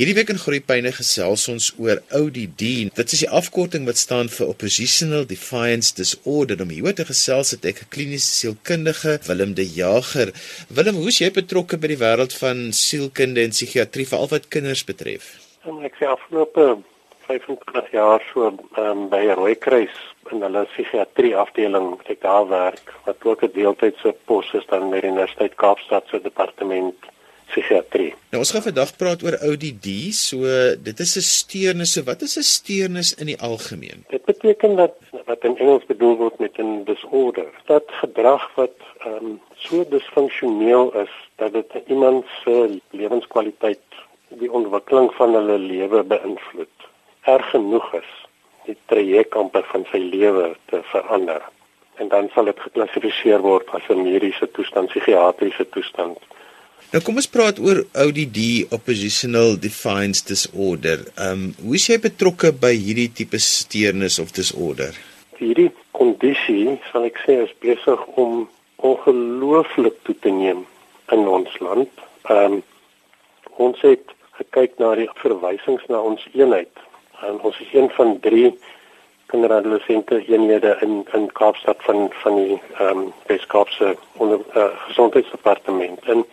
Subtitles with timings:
[0.00, 2.62] Hierdie week in Groepyne gesels ons oor ODD.
[2.96, 6.62] Dit is die afkorting wat staan vir Oppositional Defiance Disorder.
[6.64, 10.32] Om hieroor te gesels het ek 'n kliniese sielkundige, Willem De Jager.
[10.72, 15.36] Willem, hoe's jy betrokke by die wêreld van sielkunde en psigiatrie veral wat kinders betref?
[15.84, 16.80] Ek sê afgelope
[17.28, 19.92] 25 jaar so um, by Rooikruis
[20.32, 25.00] in hulle psigiatrie afdeling ek daar werk wat ook 'n deeltydse pos is dan by
[25.00, 26.96] die Universiteit Kaapstad se departement
[27.50, 28.12] psigiatrie.
[28.30, 30.46] Nou ons gaan vandag praat oor ODD, so
[30.88, 31.92] dit is 'n steurnis.
[31.92, 34.04] So wat is 'n steurnis in die algemeen?
[34.08, 34.94] Dit beteken dat
[35.26, 40.92] wat in Engels bedoel word met 'n disorder, dat gedrag wat ehm um, so disfunksioneel
[41.04, 43.86] is dat dit iemand se lewenskwaliteit,
[44.28, 46.76] die ontwikkeling van hulle lewe beïnvloed.
[47.22, 48.10] Erg genoeg is
[48.64, 51.42] die traject amper van sy lewe te verander.
[51.94, 56.18] En dan sal dit geklassifiseer word as 'n mediese toestand, psigiatriese toestand
[56.90, 61.04] Nou kom ons praat oor ODD oppositional defiance disorder.
[61.14, 64.96] Ehm um, hoe is jy betrokke by hierdie tipe steurnis of disorder?
[65.38, 68.48] Hierdie kondisie, sal ek sê, is besig om
[68.90, 70.64] ongelooflik toe te neem
[71.14, 72.02] in ons land.
[72.26, 72.58] Ehm um,
[73.68, 74.10] ons het
[74.40, 76.74] gekyk na die verwysings na ons eenheid.
[77.22, 78.50] En ons is een van drie
[79.30, 86.02] kinderadolessente eenhede in in Kaapstad van van die ehm um, Weskaapse onder uh, gesondheidsdepartement.
[86.16, 86.26] En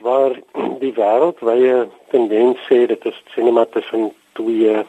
[0.00, 0.36] waar
[0.80, 4.84] die wêreldwye tendens sê dit is sinema tussen 2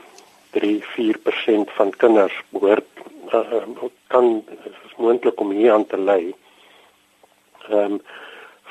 [0.55, 2.87] 3 4% van kinders behoort
[3.33, 3.63] uh,
[4.07, 6.33] kan is moontlik om hier aan te lei.
[7.69, 8.01] Ehm um,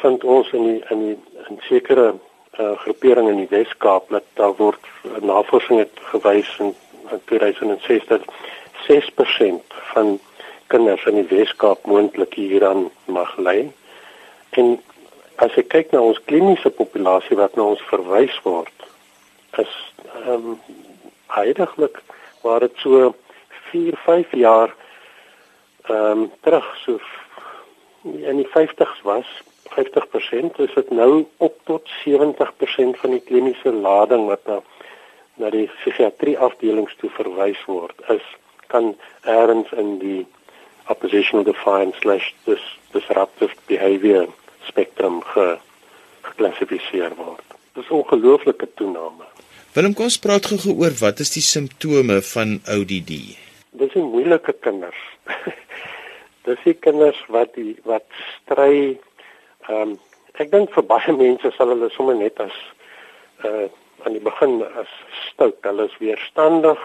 [0.01, 1.17] vind ons in die, in die,
[1.49, 2.15] in sekere
[2.59, 4.87] uh, groepering in die Weskaap dat daar word
[5.21, 6.73] navorsing het gewys in,
[7.11, 8.25] in 2006 dat
[8.89, 10.17] 6% van
[10.73, 13.73] kinders in die Weskaap moontlik hieraan mag lei.
[14.51, 14.81] En
[15.41, 18.89] as jy kyk na ons kliniese populasie wat na ons verwys word
[19.65, 19.73] is
[20.25, 20.61] ehm um,
[21.31, 22.01] heidaglik
[22.43, 23.15] waar dit so
[23.71, 24.75] 4 5 jaar
[25.89, 26.99] ehm um, terug so
[28.03, 29.31] in die 50s was
[29.77, 34.61] 50% is dit nou op tot 70% van die kliniese lading wat na
[35.41, 38.27] na die psigiatrie afdelings toe verwys word is
[38.73, 38.93] kan
[39.25, 40.27] erns in die
[40.93, 44.29] oppositional defiance/dis disruptive behavior
[44.71, 45.47] spektrum ge,
[46.23, 47.45] geklassifiseer word.
[47.75, 49.27] Dit is 'n ongelooflike toename.
[49.75, 53.13] Willem, kom ons praat gou oor wat is die simptome van ODD?
[53.79, 54.99] Dis die moeilike kinders.
[56.47, 58.99] Dis die kinders wat die wat stry
[59.69, 59.99] ehm um,
[60.41, 62.57] ek dink vir baie mense sal hulle sommer net as
[63.45, 63.69] uh
[64.05, 64.89] aan die begin as
[65.29, 66.81] stout, hulle is weerstandig.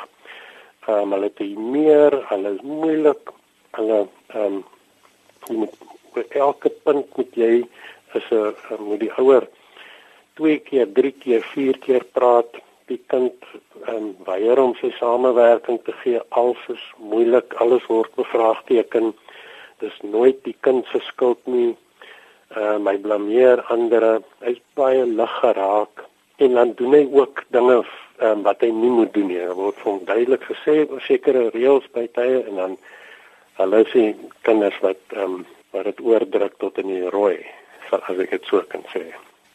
[0.88, 3.34] Ehm um, hulle het meer, hulle is moeilik.
[3.79, 4.62] Hulle ehm
[5.50, 5.68] um,
[6.15, 7.53] by elke punt moet jy
[8.15, 9.47] is 'n moet die ouer
[10.35, 12.59] twee keer, drie keer, vier keer praat.
[12.89, 13.33] Die kind
[13.89, 16.19] um, weier om sy samewerking te gee.
[16.37, 19.13] Alles is moeilik, alles word bevraagteken.
[19.81, 21.73] Dis nooit die kind se skuld nie.
[22.53, 24.05] Ehm uh, my blameer ander.
[24.45, 26.05] Hy's baie lig geraak
[26.37, 29.41] en dan doen hy ook dinge um, wat hy nie moet doen nie.
[29.41, 32.77] Daar word van duidelik gesê sekere reëls by tye en dan
[33.57, 34.11] hulle sê
[34.45, 35.43] kinders wat ehm um,
[35.75, 37.38] wat dit oordruk tot in die rooi,
[37.91, 39.03] as ek dit so kan sê.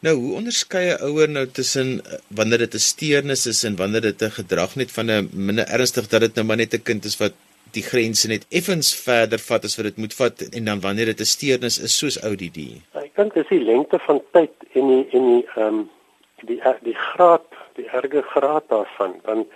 [0.04, 2.00] Nou, hoe onderskei 'n ouer nou tussen
[2.38, 6.08] wanneer dit 'n steurnis is en wanneer dit 'n gedrag net van 'n minder ernstig
[6.08, 7.34] dat dit nou maar net 'n kind is wat
[7.72, 11.20] die grense net effens verder vat as wat dit moet vat en dan wanneer dit
[11.20, 12.58] 'n steurnis is soos ODD.
[12.94, 15.90] Ek dink dis die lengte van tyd en die en die ehm um,
[16.48, 19.20] die die graad, die erge graad daarvan.
[19.24, 19.46] Dan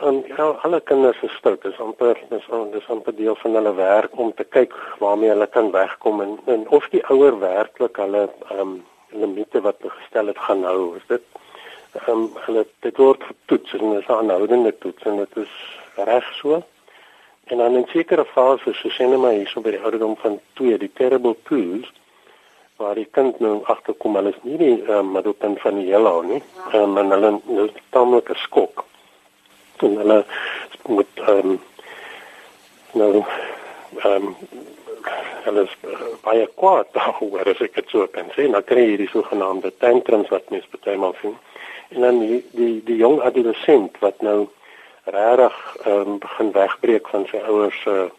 [0.00, 1.64] En ja, alle kinders is stout.
[1.64, 5.70] Is amper dis dis amper deel van hulle werk om te kyk waarmee hulle kan
[5.72, 8.74] wegkom en, en of die ouer werklik hulle ehm um,
[9.10, 10.96] limite wat gestel het gaan hou.
[10.96, 11.22] Is dit
[12.02, 15.54] ehm um, hulle dit word getoets en dis 'n aanhoudende toets en dit is
[16.08, 16.62] reg so.
[17.44, 20.78] En dan in sekere fases, so sê net maar hierso by die ouderdom van 2,
[20.78, 21.92] die terrible twos
[22.76, 26.12] waar die kind nou agterkom hulle is nie die ehm um, middelpunt van die hele
[26.22, 26.42] nie.
[26.72, 28.84] Ehm um, en hulle is tamelik geskok
[29.82, 30.24] en hulle
[30.86, 31.60] moet ehm um,
[32.92, 33.24] nou
[34.02, 34.36] ehm um,
[35.46, 38.96] hulle is uh, baie kwaad daaroor as ek dit so kan sê nou kry jy
[39.04, 41.36] die sogenaamde tantrums wat mens baie maal sien
[41.94, 44.38] en dan die die, die jong adolescent wat nou
[45.04, 48.12] regtig ehm um, begin wegbreek van sy ouers se uh,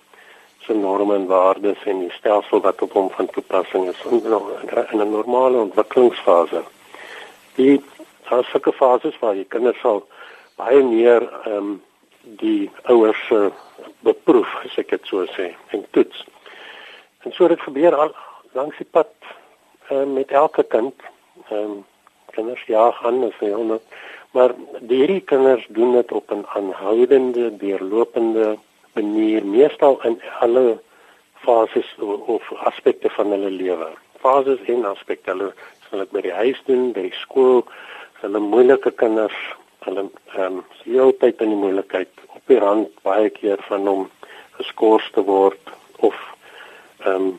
[0.68, 4.22] se norme en waardes en die stelsel wat op hom van toepassing is in,
[5.00, 6.62] 'n normale ontwikkelingsfase.
[7.56, 7.82] Die
[8.30, 10.04] daar sulke fases waar jy kinders sal
[10.58, 11.76] baie meer ehm um,
[12.40, 13.48] die ouers uh,
[14.04, 16.26] beproef, as ek dit so sê, en toets.
[17.24, 18.12] En so dit gebeur al
[18.52, 19.14] langs die pad
[19.92, 20.96] uh, met elke kind.
[21.50, 21.86] Ehm um,
[22.36, 23.78] kinders jaag aan as hy hom
[24.36, 24.54] maar
[24.86, 28.58] hierdie kinders doen dit op 'n aanhoudende deurlopende
[28.94, 30.78] manier meestal in alle
[31.34, 31.96] fases
[32.36, 33.90] of aspekte van hulle lewe
[34.20, 35.54] fases en aspekte hulle
[35.90, 37.64] sal dit by die huis doen by die skool
[38.22, 39.40] hulle moeilike kinders
[39.90, 40.06] hulle
[40.36, 44.08] ehm um, heeltyd in die moeilikheid op die rand baie keer van hom
[44.60, 45.76] geskort te word
[46.10, 46.16] of
[47.04, 47.36] ehm um,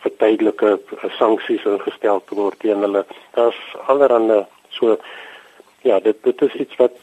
[0.00, 0.68] vir tydelike
[1.18, 3.02] sanksies ingestel te word teen hulle.
[3.36, 3.58] Daar's
[3.92, 4.96] allerlei so
[5.82, 6.96] ja, dit dit is iets wat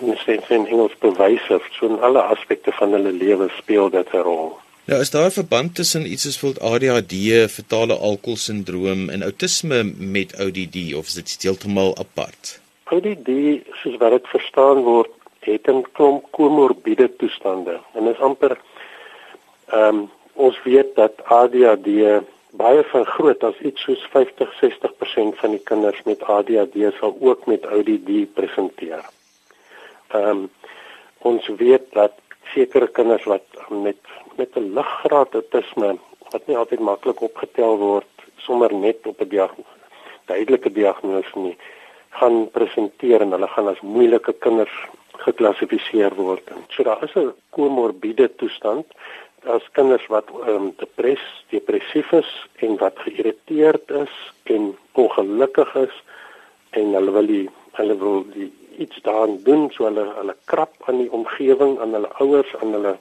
[0.00, 4.12] in sin in Engels bewys het so in alle aspekte van hulle lewe speel dit
[4.12, 4.58] 'n rol.
[4.84, 7.14] Nou is daar 'n verband tussen iets soos voelt ADHD,
[7.50, 12.59] fetale alkoholsindroom en outisme met ODD of is dit heeltemal apart?
[12.90, 13.30] ODD
[13.82, 18.58] soos wat dit verstaan word, het 'n klomp komorbiede toestande en is amper
[19.66, 21.88] ehm um, ons weet dat ADHD
[22.50, 27.66] baie van groot as iets soos 50-60% van die kinders met ADHD sal ook met
[27.66, 29.04] ODD presenteer.
[30.08, 30.50] Ehm um,
[31.18, 32.12] ons weet dat
[32.54, 34.00] sekere kinders wat met
[34.36, 35.98] met 'n liggraad autisme
[36.30, 39.78] wat nie altyd maklik opgetel word sommer net op 'n diagnose
[40.26, 41.56] duidelike diagnose nie
[42.10, 44.74] gaan presenteer en hulle gaan as moeilike kinders
[45.24, 46.50] geklassifiseer word.
[46.68, 48.86] So daar is 'n komorbiede toestand.
[49.44, 55.94] Daar's kinders wat ehm um, depres, depressief is en wat geïrriteerd is en ongelukkig is
[56.70, 60.98] en hulle wil die, hulle wil die iets daaraan doen so hulle hulle krap aan
[60.98, 62.98] die omgewing, aan hulle ouers, aan hulle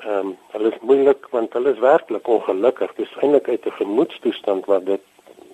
[0.00, 2.94] ehm um, hulle is moeilik want hulle is werklik ongelukkig.
[2.94, 5.04] Dis eintlik uit 'n gemoedstoestand wat dit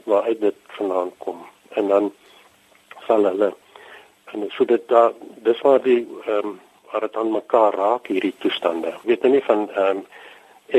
[0.05, 1.39] waar uit dit vandaan kom.
[1.69, 2.13] En dan
[3.07, 3.53] sal hulle
[4.33, 5.13] en so dit daar
[5.49, 6.61] dis waar die ehm um,
[6.91, 8.93] waar dit aan mekaar raak hierdie toestande.
[9.03, 10.07] Weet jy nie van ehm um,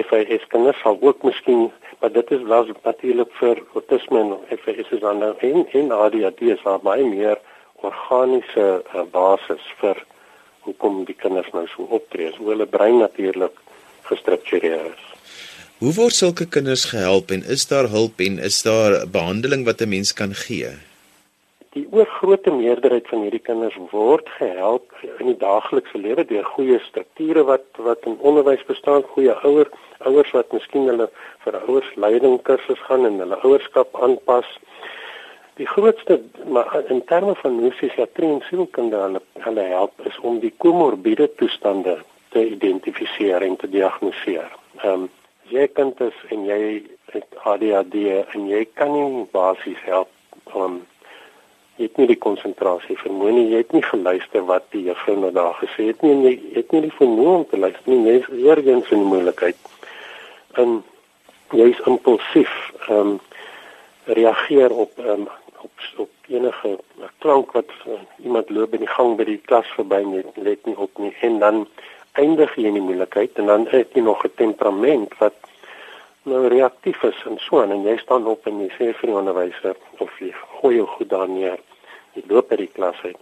[0.08, 5.00] FAS kinders sal ook miskien maar dit is wel natuurlik vir autisme en FAS is
[5.00, 7.40] dan nou en en ADHD is daar baie meer
[7.76, 10.04] organiese uh, basis vir
[10.68, 12.32] hoekom die kinders nou so optree.
[12.36, 13.56] So hulle brein natuurlik
[14.10, 15.06] gestruktureer is.
[15.78, 19.90] Hoe word sulke kinders gehelp en is daar hulp en is daar behandeling wat 'n
[19.90, 20.74] mens kan gee?
[21.78, 27.44] Die oorgrootste meerderheid van hierdie kinders word gehelp in die daaglikse lewe deur goeie strukture
[27.50, 29.70] wat wat in onderwys bestaan, goeie ouer
[30.10, 31.10] ouers wat miskien hulle
[31.46, 34.50] vir ouers leiding kursus gaan en hulle ouerskap aanpas.
[35.58, 40.54] Die grootste maar in terme van psigiatrie en sielkunde hulle hulle help is om die
[40.66, 41.98] komorbiede toestande
[42.34, 44.52] te identifiseer en te diagnoseer.
[44.84, 45.10] Ehm um,
[45.48, 46.62] jy kan dit en jy
[47.14, 48.02] het ADHD
[48.36, 50.10] en jy kan nie basies help
[50.60, 50.82] om
[51.78, 55.32] jy het nie die konsentrasie vermoë nie, jy het nie geluister wat die juffrou nou
[55.32, 58.20] daar gesê het nie en jy het nie die vermoë om te luister nie, jy
[58.22, 59.74] is eergens in die moeilikheid.
[60.58, 60.80] En
[61.54, 62.54] jy is impulsief,
[62.88, 63.20] ehm um,
[64.08, 65.28] reageer op ehm um,
[65.62, 66.78] op op enige
[67.18, 70.66] klank wat uh, iemand loop in die gang by die klas verby en jy let
[70.66, 71.68] nie op nie en dan
[72.22, 75.47] eindig jy in die moeilikheid en dan het jy nog 'n temperament wat
[76.28, 79.78] nou reaktief is en so en jy staan op en jy sê vir die onderwyser
[80.04, 81.60] of jy gooi jou goed daar neer
[82.16, 83.20] jy loop by die klas uit.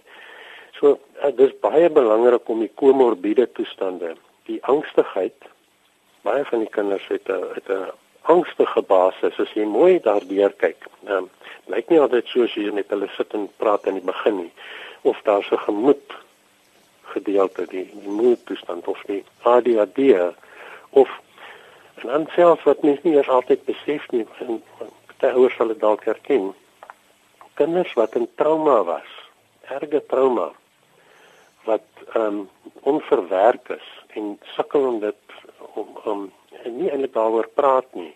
[0.78, 4.14] So uh, dis baie belangrik om die komorbiede toestande,
[4.50, 5.48] die angstigheid,
[6.26, 7.92] baie van die kinders het 'n het 'n
[8.26, 10.86] angstige basis as jy mooi daardeur kyk.
[11.06, 11.30] Ehm um,
[11.66, 14.52] lyk nie altyd soos jy net hulle sit en praat in die begin nie
[15.02, 16.06] of daar's 'n gemoed
[17.02, 19.98] gedeelte die, die moed toestand of die ADHD
[20.90, 21.08] of
[22.00, 24.62] en dan selfs wat mens nie eers altyd besef nie en
[25.20, 26.52] baie ouers sal dit dalk herken.
[27.56, 29.12] Kinders wat in trauma was,
[29.78, 30.50] erge trauma
[31.66, 32.48] wat ehm um,
[32.86, 33.86] onverwerk is
[34.18, 35.38] en sukkel om dit
[35.74, 36.20] om om
[36.64, 38.12] nie eintlik daaroor praat nie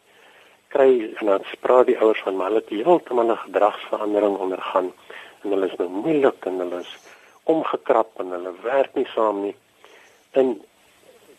[0.71, 4.93] kry en dan spraak die ouers van hulle het heeltemal 'n gedragsverandering ondergaan
[5.43, 6.93] en hulle is nou moeilik en hulle is
[7.45, 9.57] omgekrap en hulle werk nie saam nie.
[10.31, 10.61] En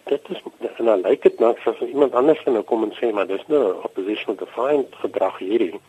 [0.03, 0.41] dit is
[0.77, 3.63] en dan lyk dit nou asof iemand anders nou kom en sê maar dis nou
[3.83, 5.79] oppositional defiant gedrag hierdie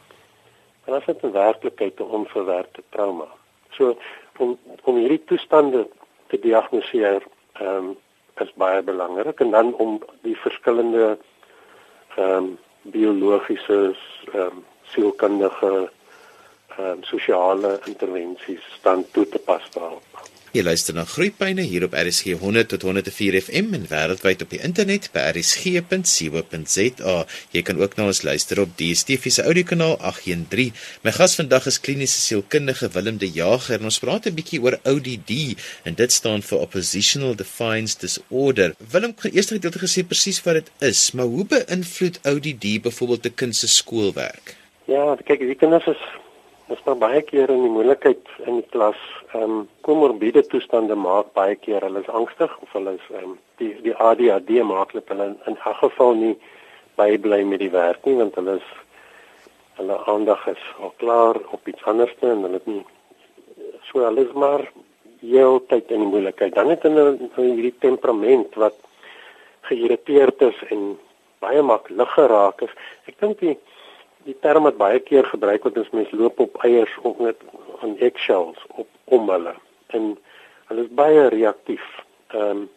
[0.84, 3.28] En as dit in werklikheid 'n onverwerkte trauma.
[3.70, 3.96] So
[4.36, 5.88] om om hierdie toestande
[6.26, 7.96] te diagnoseer, ehm um,
[8.40, 11.18] is baie belangrik en dan om die verskillende
[12.16, 13.94] ehm um, biologiese
[14.32, 15.90] ehm um, sielkundige
[16.76, 20.02] ehm um, sosiale intervensies dan toe te pas daarop.
[20.52, 24.58] Jy luister na Groepyne hier op RSG 100 tot 104 FM en wêreldwyd op die
[24.60, 27.14] internet by rsg.co.za.
[27.56, 30.76] Jy kan ook na ons luister op DStv se audiokanaal 813.
[31.08, 34.76] My gas vandag is kliniese sielkundige Willem de Jager en ons praat 'n bietjie oor
[34.84, 35.56] ODD
[35.88, 38.74] en dit staan vir Oppositional Defiance Disorder.
[38.92, 43.34] Willem, eers het jy gesê presies wat dit is, maar hoe beïnvloed ODD byvoorbeeld 'n
[43.34, 44.56] kind se skoolwerk?
[44.84, 46.02] Ja, kyk, die kinders is
[46.72, 49.00] Ons maar baie keer in die moeilikheid in die klas,
[49.34, 53.34] ehm um, komorbiede toestande maak baie keer hulle is angstig of hulle is ehm um,
[53.60, 56.32] die die ADHD maak hulle in, in elk geval nie
[57.00, 58.70] bybly met die werk nie want hulle is
[59.80, 62.82] hulle aandag is al klaar op iets anders en hulle het nie
[63.90, 64.64] so alles maar
[65.22, 66.54] heeltyd in die moeilikheid.
[66.54, 67.04] Dan het hulle
[67.36, 68.78] hierdie temperament wat
[69.68, 70.96] geïrriteerd is en
[71.42, 72.74] baie maklik geraak is.
[73.10, 73.56] Ek dink die
[74.24, 77.42] die term wat baie keer gebruik word is mens loop op eiers of net
[77.82, 79.54] aan eggshells op om hulle
[79.96, 80.14] en
[80.70, 81.84] hulle is baie reaktief.
[82.34, 82.70] Ehm um,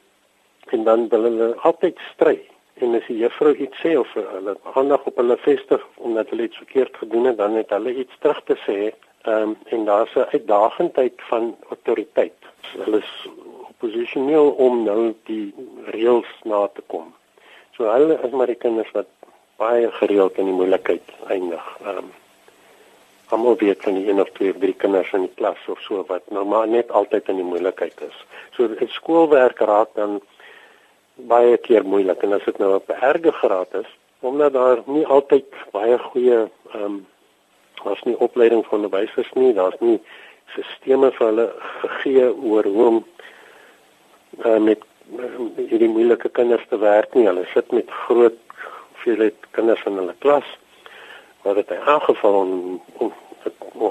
[0.73, 2.39] en dan wil hulle altyd stry
[2.81, 6.57] en as die juffrou iets sê of hulle aandag op hulle vestig omdat hulle iets
[6.57, 8.79] verkeerd gedoen het, dan het hulle iets terug te sê.
[9.25, 12.39] Ehm um, en daar's 'n uitdagendheid van autoriteit.
[12.77, 13.13] Hulle is
[13.69, 15.53] oppositioneel om nou die
[15.85, 17.13] reëls na te kom.
[17.75, 19.07] So hulle is maar die kinders wat
[19.57, 21.65] baie gereeld in die moeilikheid eindig.
[21.81, 22.13] Ehm um,
[23.33, 26.03] almal weet van die een of twee of drie kinders in die klas of so
[26.07, 28.17] wat normaal net altyd in die moeilikheid is.
[28.53, 30.19] So dit skoolwerk raak dan
[31.15, 35.05] baie keer moeilik en as dit nou op 'n erge graad is, omdat daar nie
[35.05, 36.39] altyd baie goeie
[36.73, 37.05] ehm um,
[37.85, 39.99] as nie opleiding van onderwysers nie, daar's nie
[40.55, 41.47] sisteme vir hulle
[41.81, 43.05] gegee oor hoe om
[44.45, 44.79] uh, met
[45.17, 47.27] uh, hierdie moeilike kinders te werk nie.
[47.27, 48.39] Hulle sit met groot
[49.05, 50.45] hoeveelheid kinders in hulle klas
[51.43, 53.13] wat dit in elk geval om om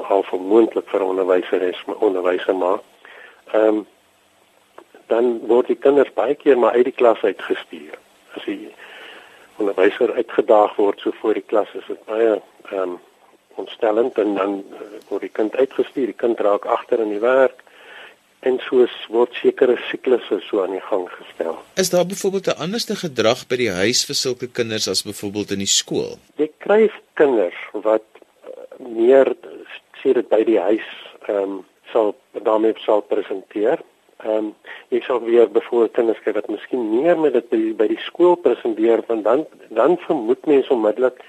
[0.03, 2.83] half onmoontlik vir onderwyseres maar onderwyser maak.
[3.53, 3.87] Ehm um,
[5.07, 7.99] dan word die kinders baie keer maar uit die klas uitgestuur.
[8.35, 8.73] As die
[9.57, 12.41] onderwyser uitgedaag word so voor die klas is dit baie
[12.71, 12.99] ehm um,
[13.55, 16.11] ontstellend en dan uh, word die kind uitgestuur.
[16.11, 17.63] Die kind raak agter in die werk
[18.49, 21.57] en soos word sekere siklusse so aan die gang gestel.
[21.81, 25.63] Is daar byvoorbeeld 'n anderste gedrag by die huis vir sulke kinders as byvoorbeeld in
[25.65, 26.19] die skool?
[26.37, 29.35] Jy kry kinders wat uh, meer
[30.03, 30.89] sê dit by die huis
[31.29, 33.79] ehm um, sal daarmee sal presenteer.
[34.25, 34.55] Ehm um,
[34.89, 38.37] jy sal weer byvoorbeeld kinders kry wat miskien meer met dit by, by die skool
[38.37, 41.23] presenteer want dan dan vermoed mense onmiddellik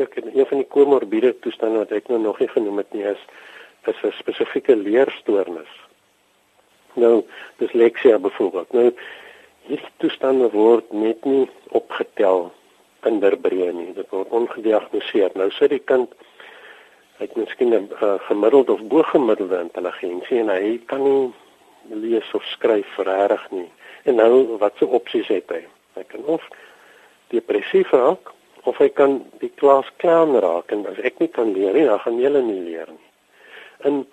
[0.00, 3.22] ek een van die komorbiede toestande wat ek nou nog nie genoem het nie is
[3.90, 5.72] is 'n spesifieke leerstoornis.
[6.94, 7.22] Nou,
[7.56, 8.72] disleksia byvoorbeeld.
[8.72, 8.88] Nou,
[9.68, 11.46] hierdie toestande word net nie
[11.76, 12.50] opgetel
[13.06, 13.92] kinderbreë nie.
[13.96, 15.34] Dit word ongediagnoseer.
[15.38, 16.12] Nou sit die kind
[17.20, 21.32] het miskien 'n uh, gemiddelde of bo-gemiddelde intelligensie en hy kan nie
[21.90, 23.70] lees of skryf regtig nie.
[24.04, 25.62] En nou watse opsies het hy?
[25.94, 26.48] Hy kan of
[27.28, 28.32] depressief raak
[28.62, 31.98] of hy kan die klas clown raak en as ek nie kan leer nie, dan
[31.98, 33.10] gaan julle nie leer nie.
[33.78, 34.06] En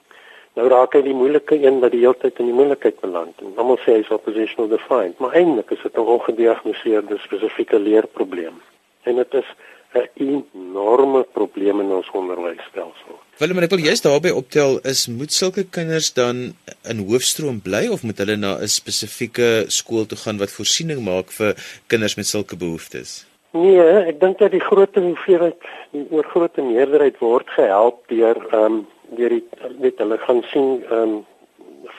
[0.58, 3.38] Nou raak hy die moeilike een wat die hele tyd in die moeilikheid beland.
[3.41, 8.62] En almal sê hy's oppositional defiant, maar eintlik is dit 'n ongediagnoseerde spesifieke leerprobleem.
[9.03, 9.50] En dit is
[9.94, 10.10] 'n
[10.53, 13.18] enorme probleem in ons onderwysstelsel.
[13.38, 16.53] Wil ek wil juist daarby optel is moet sulke kinders dan
[16.84, 21.32] in hoofstroom bly of moet hulle na 'n spesifieke skool toe gaan wat voorsiening maak
[21.32, 21.56] vir
[21.88, 23.25] kinders met sulke behoeftes?
[23.51, 28.88] Nee, ek dink dat die groot hoeveelheid die oorgrootste meerderheid word gehelp deur ehm um,
[29.18, 29.44] deur die
[29.80, 31.25] weet hulle gaan sien ehm um,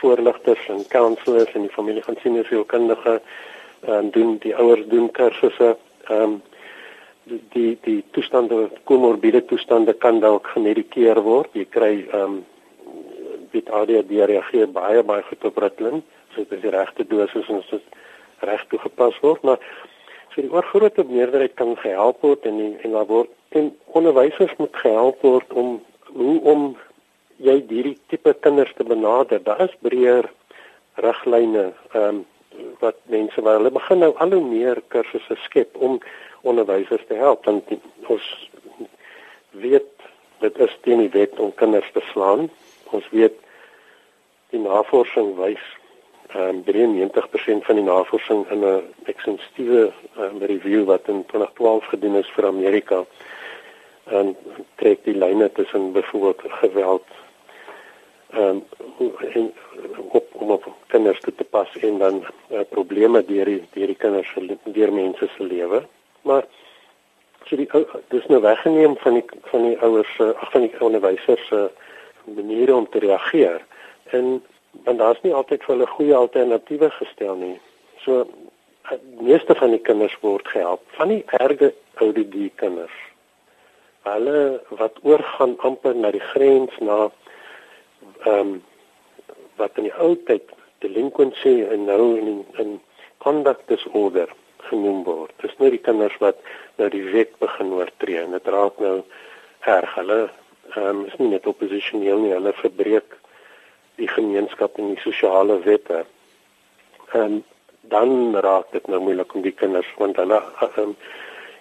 [0.00, 3.20] voorligters en counselors en die familie gaan sien hoeveel kundige
[3.80, 5.76] ehm um, doen die ouers doen kursusse
[6.08, 6.42] ehm um,
[7.24, 11.50] die die die toestande komorbiede toestande kan dalk gemedikeer word.
[11.52, 12.40] Jy kry ehm um,
[13.50, 16.02] dit ADHD reageer baie baie goed op Ritalin
[16.34, 17.98] so dit is die regte dosis en dit
[18.46, 19.58] reg toegepas word maar
[20.34, 24.76] so die oorgrootste meerderheid kan gehelp word en die, en daar word en onderwysers moet
[24.84, 25.80] gehelp word om
[26.14, 26.68] hoe om
[27.40, 29.42] jy hierdie tipe kinders te benader.
[29.44, 30.28] Daar is breër
[31.00, 32.26] riglyne ehm um,
[32.80, 36.00] wat mense waar hulle begin nou al hoe meer kursusse skep om
[36.42, 37.70] onderwysers te help want
[38.12, 38.26] ons
[39.62, 39.86] weet
[40.42, 42.48] dit is teen die wet om kinders te slaan.
[42.90, 43.38] Ons weet
[44.50, 45.62] die navorsing wys
[46.34, 48.82] ehm um, 93% van die navorsing in 'n
[49.12, 53.04] ekstensiewe um, review wat in 2012 gedoen is vir Amerika
[54.04, 54.36] en
[54.74, 57.06] trek die lyne tussen byvoorbeeld geweld
[58.32, 58.60] ehm
[59.34, 59.52] um,
[60.08, 64.34] op om op kinders te pas en dan uh, probleme deur die deur die kinders
[64.64, 65.82] deur mense se lewe.
[66.22, 66.44] Maar
[67.44, 67.68] so die
[68.08, 71.70] dis nou weggeneem van die van die ouers se ag van die onderwysers se
[72.24, 73.64] maniere om te reageer.
[74.04, 74.42] En
[74.84, 77.56] want daar's nie altyd vir hulle goeie alternatiewe gestel nie.
[78.04, 78.26] So
[78.90, 82.96] die meeste van die kinders word gehelp van die erge ODD kinders.
[84.06, 87.10] Hulle wat oorgaan amper na die grens na
[88.24, 88.62] ehm um,
[89.60, 92.80] wat in die ou tyd delinquency en nou in in
[93.18, 94.30] conduct disorder
[94.70, 95.32] genoem word.
[95.42, 96.40] Dis nou die kinders wat
[96.80, 99.00] nou die wet begin oortree en dit raak nou
[99.68, 99.94] erg.
[99.94, 100.20] Hulle
[100.74, 103.16] ehm um, is nie net oppositioneel nie, hulle verbreek
[104.00, 106.04] die gemeenskap en die sosiale wette.
[107.12, 107.40] Ehm um,
[107.90, 110.42] dan raak dit nou moeilik om die kinders want hulle
[110.76, 110.96] um,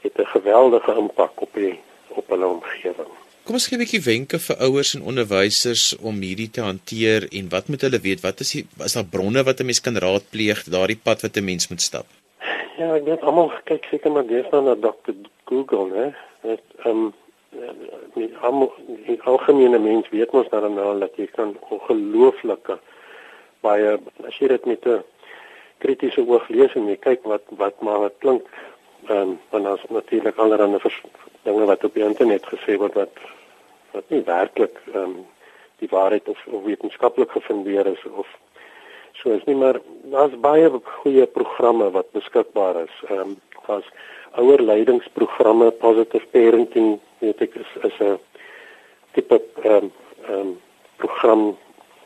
[0.04, 3.12] het 'n geweldige impak op die op hulle omgewing.
[3.50, 7.48] Kom ons gee 'n bietjie wenke vir ouers en onderwysers om hierdie te hanteer en
[7.50, 8.22] wat moet hulle weet?
[8.22, 11.44] Wat is die is daar bronne wat 'n mens kan raadpleeg daardie pad wat 'n
[11.44, 12.06] mens moet stap?
[12.78, 15.14] Ja, ek het almal kyk seker maar deesdae na Dr.
[15.50, 16.06] Google, né?
[16.44, 17.14] Dit ehm um,
[18.14, 18.72] die almal
[19.08, 22.80] die algemene mens weet mos dan nou dat jy kan ongelooflike
[23.62, 25.04] baie as jy dit met 'n
[25.80, 28.46] kritiese oog lees en jy kyk wat wat maar wat klink
[29.08, 30.80] ehm um, want daar's natuurlik allerlei
[31.44, 33.16] dinge wat op die internet gesê word wat
[33.92, 35.26] wat nie werklik ehm um,
[35.80, 38.28] die waarheid of, of wetenskaplik gefundeer is of
[39.14, 39.80] so is nie maar
[40.12, 42.96] daar's baie goeie programme wat beskikbaar is.
[43.10, 43.38] Ehm um,
[43.68, 43.90] daar's
[44.32, 48.20] ouer leidingsprogramme, positive parenting, weet ek is is 'n
[49.14, 49.92] tipe ehm um,
[50.28, 50.60] ehm um,
[50.98, 51.58] program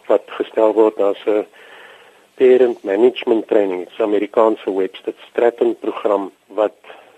[0.07, 1.45] wat gestel word as 'n
[2.35, 6.77] parent management training, 'n Amerikaanse webwerf, Stratton program wat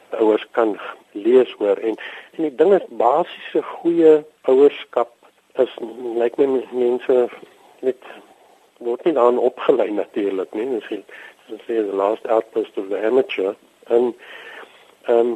[0.09, 0.79] ouers kan
[1.11, 1.95] lees oor en
[2.35, 5.11] en die ding is basiese goeie ouerskap
[5.63, 5.71] is
[6.19, 7.17] lyk my mense
[7.79, 8.01] net
[8.83, 10.65] word nie dan opgelei natuurlik nie.
[10.65, 11.03] Miskien
[11.47, 13.55] dis sê the last outpost of the amateur
[13.87, 14.13] en
[15.07, 15.35] ehm um,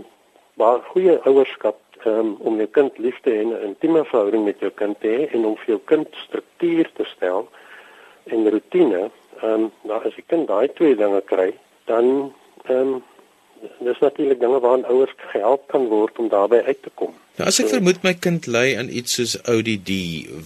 [0.60, 4.60] maar goeie ouerskap um, om jou kind lief te hê en 'n intieme verhouding met
[4.60, 7.48] jou kind te hê en om vir jou kind struktuur te stel
[8.26, 9.10] en rotine
[9.42, 11.54] ehm um, nou as die kind daai twee dinge kry
[11.86, 12.34] dan
[12.66, 13.00] ehm um,
[13.84, 17.12] dis natuurlik dinge waaraan ouers gehelp kan word om daarbey uit te kom.
[17.40, 19.92] Nou as ek so, vermoed my kind ly aan iets soos ODD,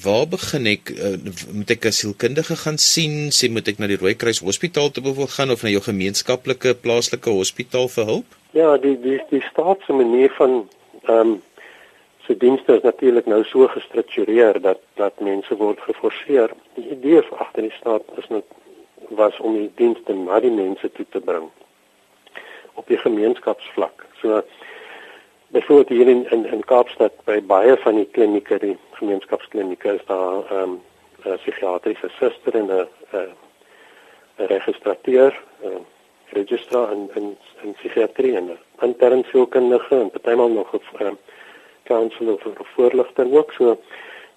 [0.06, 1.16] waar begin ek uh,
[1.54, 3.30] moet ek 'n sielkundige gaan sien?
[3.38, 7.30] Sê moet ek na die Rooikruis Hospitaal toe bevoor gaan of na jou gemeenskaplike plaaslike
[7.30, 8.38] hospitaal vir hulp?
[8.54, 10.70] Ja, die die die staatse manier van
[11.06, 11.42] ehm um,
[12.26, 16.54] se dienste is natuurlik nou so gestruktureer dat dat mense word geforseer.
[16.76, 18.46] Die idee agter die staat is net
[19.16, 21.50] was om die dienste na die mense toe te bring
[22.74, 24.06] op die gemeenskapsvlak.
[24.22, 24.42] So
[25.48, 30.52] byvoorbeeld hier in in, in Kaapstad by baie van die klinieke, die gemeenskapsklinieke is daar
[30.52, 30.82] ehm um,
[31.24, 35.86] 'n psigiatriese suster en 'n 'n registrateur, 'n
[36.34, 41.16] registrar en en en psigiatrie en 'n intern sielkundige en partymal nog 'n ehm,
[41.84, 43.52] counselor vir voorligting ook.
[43.52, 43.78] So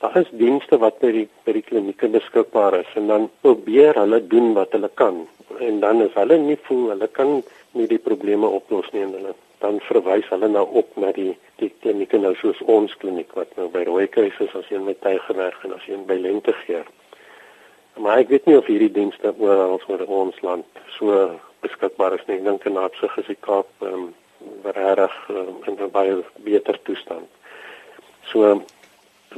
[0.00, 4.20] daar is dienste wat by die by die klinieke beskikbaar is en dan probeer hulle
[4.34, 5.24] doen wat hulle kan
[5.60, 9.34] en dan is hulle nie voel hulle kan nie die probleme oplos nie en hulle
[9.58, 13.68] dan verwys hulle nou op na die die klinieke nou soos ons kliniek wat nou
[13.72, 16.84] by Rooikruis is as jy met Tygerberg en as jy by Lentegeer.
[17.96, 21.16] Maar ek weet nie of hierdie dienste oral oor ons land so
[21.64, 22.36] beskikbaar is nie.
[22.36, 24.14] Ek dink in Natsig is die Kaap ehm um,
[24.66, 27.28] regtig um, in 'n baie beter toestand.
[28.28, 28.60] So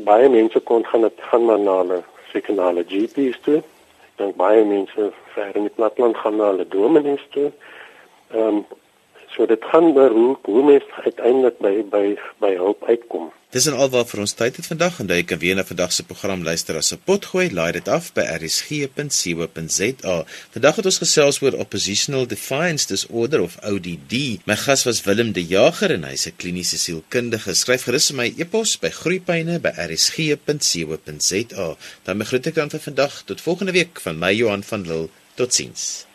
[0.04, 3.58] baie mense kon gaan dit gaan maar na hulle sekonale GP's toe.
[4.08, 7.50] Ek dink baie mense ver in die platland gaan na hulle dominees toe.
[8.34, 8.66] Ehm um,
[9.28, 12.04] so dit gaan oor hoe hoe mens uiteindelik by by
[12.42, 13.28] by hulp uitkom.
[13.48, 16.04] Dis en alwaar vir ons tyd het vandag en jy kan weer na vandag se
[16.04, 20.16] program luister as 'n potgooi, laai dit af by rsg.co.za.
[20.56, 24.44] Vandag het ons gesels oor oppositional defiance disorder of ODD.
[24.44, 27.54] My gas was Willem De Jager en hy's 'n kliniese sielkundige.
[27.54, 31.76] Skryf gerus my e-pos by groeipyne@rsg.co.za.
[32.04, 35.08] Dan groet ek dan vir vandag tot volgende week van my Johan van Lille.
[35.34, 36.07] Totsiens.